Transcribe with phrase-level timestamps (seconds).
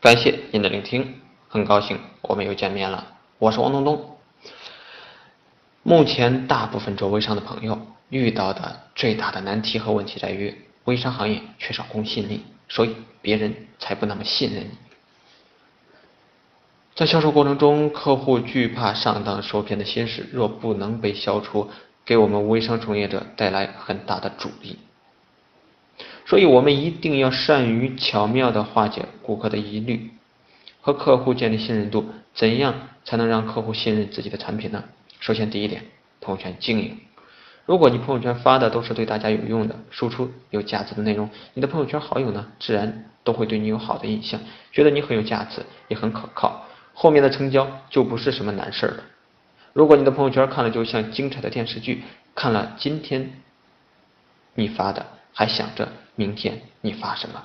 [0.00, 3.06] 感谢您的聆听，很高兴我们又见面了。
[3.36, 4.16] 我是王东东。
[5.82, 7.78] 目前大部分做微商的朋友
[8.08, 14.70] 遇到的最大的难题和问题在于，微商行业缺少公信力，所以别人才不那么信任你。
[16.94, 21.68] 在销售过程中，客户惧怕上当受骗的心事若不能被消除，
[22.06, 24.78] 给我们微商从业者带来很大的阻力。
[26.30, 30.12] 所以，我们一定要善于巧妙的化解顾客的疑虑，
[30.80, 32.08] 和客户建立信任度。
[32.36, 32.72] 怎样
[33.04, 34.84] 才能让客户信任自己的产品呢？
[35.18, 35.82] 首先，第一点，
[36.20, 36.98] 朋友圈经营。
[37.66, 44.40] 如果你朋友圈发的都是对大家有用的、输出有价值的内容，你的朋友圈好友呢，自然都会对你有好的印象，
[44.70, 46.64] 觉得你很有价值，也很可靠。
[46.94, 49.02] 后面的成交就不是什么难事儿了。
[49.72, 52.04] 如果你的朋友圈看了就像精彩的电视剧，
[52.36, 53.32] 看了今天
[54.54, 55.04] 你发的，
[55.40, 55.88] 还想着。
[56.16, 57.42] 明天你发什么？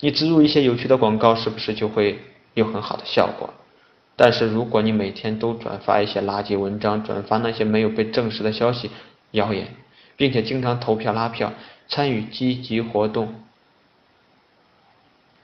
[0.00, 2.18] 你植入一些有趣的广告，是不是就会
[2.54, 3.54] 有很好的效果？
[4.16, 8.90] 但是如果你每天都转发一些垃圾文章，转发那些没有被证实的消息、
[9.30, 9.68] 谣言，
[10.16, 11.52] 并且经常投票拉票、
[11.86, 13.32] 参与积极活动、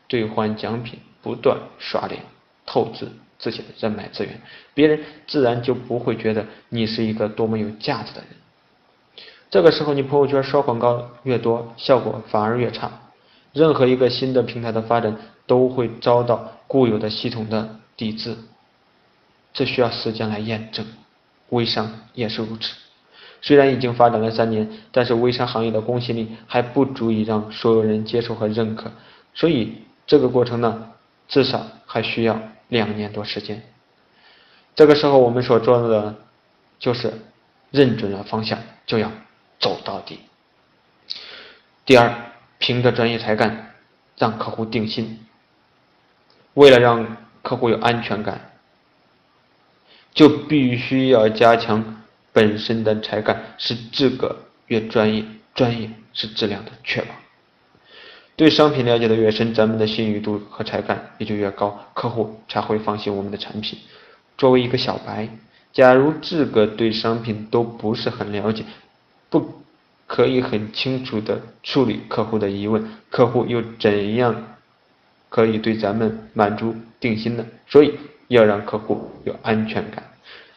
[0.08, 2.22] 兑换奖品、不断刷脸、
[2.66, 3.08] 透支
[3.38, 4.40] 自己的人脉资源，
[4.74, 8.30] 别人自然就不会觉得你是一个多么有价值的人。
[9.50, 12.90] 这个时候，你朋友圈刷广告越多，效果反而越差。
[13.52, 15.16] 任何一个新的平台的发展，
[15.46, 18.36] 都会遭到固有的系统的抵制，
[19.54, 20.84] 这需要时间来验证。
[21.50, 22.74] 微商也是如此。
[23.40, 28.90] 虽然已经发展了三年，但是微商行业的公信力还不足以让所有人接受和认可，
[29.32, 29.74] 所以
[30.06, 30.90] 这个过程呢，
[31.28, 33.62] 至少还需要两年多时间。
[34.74, 36.14] 这个时候，我们所做的
[36.80, 37.12] 就是
[37.70, 39.10] 认准了方向，就要。
[39.58, 40.20] 走到底。
[41.84, 43.74] 第二，凭着专业才干
[44.16, 45.20] 让客户定心。
[46.54, 48.52] 为了让客户有安全感，
[50.14, 57.14] 就必须要加强本身的才干，使自个越专业，专业是质量的确保。
[58.34, 63.78] 对商品了解的越深，咱们的信誉度和才干也就越高，客户才会放心我们的产品。
[64.36, 65.28] 作为一个小白，
[65.72, 68.64] 假如自个对商品都不是很了解，
[69.28, 69.62] 不
[70.06, 74.56] 可以很清楚的处理客户的疑问，客户又怎样
[75.28, 77.44] 可以对咱们满足定心呢？
[77.68, 77.98] 所以
[78.28, 80.04] 要让客户有安全感，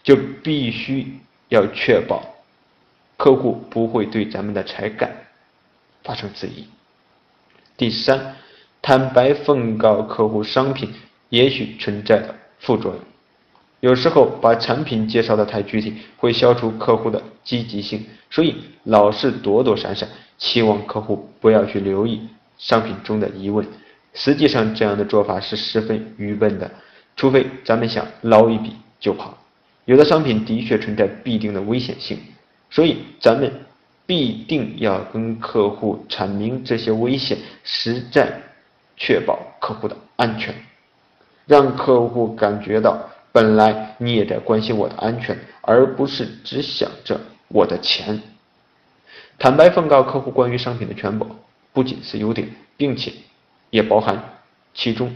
[0.04, 1.18] 就必须
[1.50, 2.24] 要确保
[3.18, 5.12] 客户不会对咱们的才干
[6.04, 6.68] 发生质疑。
[7.76, 8.36] 第三，
[8.82, 10.94] 坦白奉告客户商品
[11.30, 13.02] 也许存在的副作用。
[13.82, 23.66] 有时候把产品介绍的太具体，会消除客户的积极性，所以老是躲躲闪闪，期望客户不要去留意商品中的疑问。
[24.14, 26.70] 实际上，这样的做法是十分愚笨的，
[27.16, 29.38] 除非咱们想捞一笔就跑。
[29.86, 32.20] 有的商品的确存在必定的危险性，
[32.70, 33.50] 所以咱们
[34.06, 38.42] 必定要跟客户阐明这些危险，实在
[38.98, 40.54] 确保客户的安全，
[41.46, 43.10] 让客户感觉到。
[43.32, 48.22] 本来你也在关心我的安全，而不是只想着我的钱。
[49.38, 51.28] 坦白奉告客户关于商品的全部，
[51.72, 53.14] 不仅是优点，并且
[53.70, 54.22] 也包含
[54.74, 55.16] 其中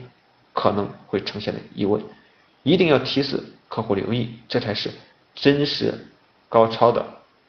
[0.54, 2.02] 可能会呈现的疑问，
[2.62, 4.92] 一定要提示客户留意，这才是
[5.34, 5.94] 真实
[6.48, 7.04] 高超的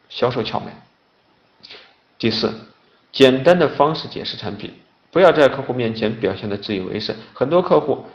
[0.09, 0.73] 销售窍门。
[2.19, 2.53] 第四，
[3.13, 4.73] 简单的方式解释产品，
[5.11, 7.15] 不要在客户面前表现的自以为是。
[7.35, 8.07] 很多客户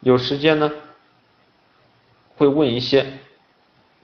[0.00, 0.70] 有时间呢。
[2.36, 3.06] 会问一些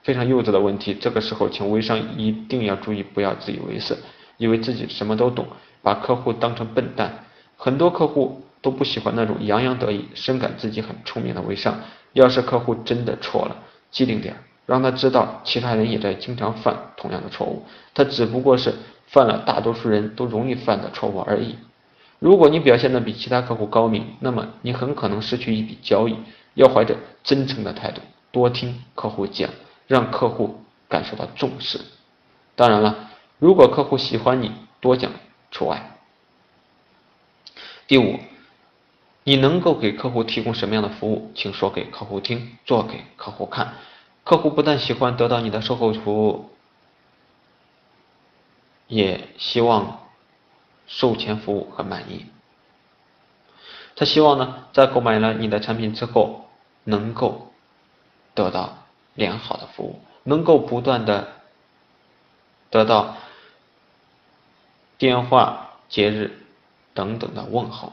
[0.02, 3.96] 非常幼稚的问题，这个时候，请微商一定要注意，不要自以为是，
[4.36, 5.46] 以为自己什么都懂，
[5.82, 7.24] 把客户当成笨蛋。
[7.56, 11.80] 很多客户都不喜欢那种洋洋得意、深感自己很聪明的微商。
[12.12, 13.56] 要是客户真的错了，
[13.90, 17.64] 机灵点，让他知道其他人也在经常犯同样的错误，
[17.94, 18.74] 他只不过是
[19.06, 21.56] 犯了大多数人都容易犯的错误而已。
[22.18, 26.16] 如果你表现的比其他客户高明，那么你很可能失去一笔交易。
[26.54, 28.00] 要怀着真诚的态度。
[28.38, 29.50] 多听客户讲，
[29.88, 31.80] 让客户感受到重视。
[32.54, 35.10] 当然了，如果客户喜欢你，多讲
[35.50, 35.98] 除外。
[37.88, 38.20] 第五，
[39.24, 43.74] 你能够给客户提供什么样的服务，请说给客户听，做给客户看。
[44.22, 46.50] 客户不但喜欢得到你的售后服务，
[48.86, 49.98] 也希望
[50.86, 52.26] 售前服务很满意。
[53.96, 56.48] 他希望呢，在购买了你的产品之后，
[56.84, 57.46] 能够。
[58.38, 61.26] 得到良好的服务，能够不断的
[62.70, 63.16] 得到
[64.96, 66.38] 电话、节日
[66.94, 67.92] 等等的问候。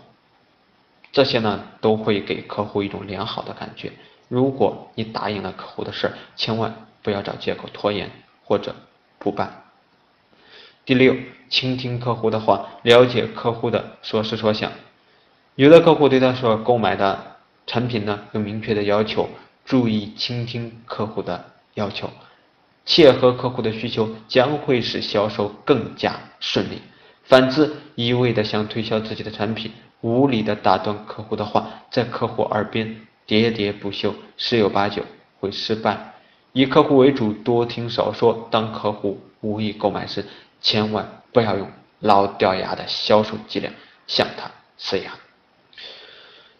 [1.11, 3.91] 这些呢都会给客户一种良好的感觉。
[4.27, 8.11] 如果你答应了客户的事儿，千万不要找借口拖延
[8.43, 8.75] 或者
[9.17, 9.63] 不办。
[10.85, 11.15] 第六，
[11.49, 14.71] 倾听客户的话，了解客户的所思所想。
[15.55, 19.27] 有的客户对他所购买的产品呢有明确的要求，
[19.65, 22.09] 注意倾听客户的要求，
[22.85, 26.81] 切合客户的需求，将会使销售更加顺利。
[27.23, 29.71] 反之，一味的想推销自己的产品，
[30.01, 32.87] 无理的打断客户的话，在客户耳边
[33.27, 35.01] 喋喋不休，十有八九
[35.39, 36.13] 会失败。
[36.53, 38.47] 以客户为主，多听少说。
[38.51, 40.23] 当客户无意购买时，
[40.61, 41.67] 千万不要用
[42.01, 43.71] 老掉牙的销售伎俩
[44.05, 45.11] 向他施压。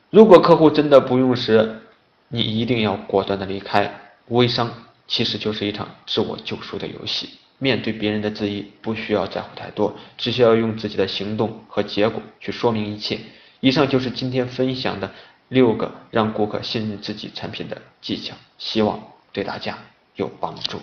[0.10, 1.82] 如果客户真的不用时，
[2.28, 4.02] 你一定要果断的离开。
[4.28, 4.72] 微商
[5.08, 7.30] 其实就是一场自我救赎的游戏。
[7.58, 13.20] 面对别人的质疑，不需要在乎太多，只需要用自己的行动和结果去说明一切。
[13.62, 15.10] 以上就是今天分享的
[15.48, 19.02] 六个让顾客信任自己产品的技巧，希望
[19.32, 19.78] 对大家
[20.16, 20.80] 有帮助。